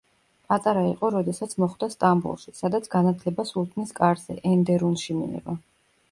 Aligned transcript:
პატარა 0.51 0.83
იყო 0.91 1.09
როდესაც 1.15 1.51
მოხვდა 1.63 1.89
სტამბოლში, 1.95 2.53
სადაც 2.59 2.89
განათლება 2.95 3.45
სულთნის 3.49 3.93
კარზე, 3.99 4.39
ენდერუნში 4.53 5.19
მიიღო. 5.19 5.55